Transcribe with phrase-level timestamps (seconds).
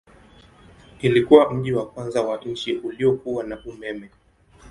[1.01, 4.09] Ilikuwa mji wa kwanza wa nchi uliokuwa na umeme.